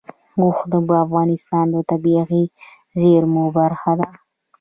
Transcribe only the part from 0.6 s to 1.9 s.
د افغانستان د